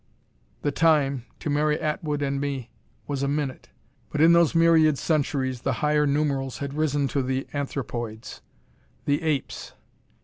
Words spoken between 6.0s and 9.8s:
numerals had risen to the anthropoids. The apes!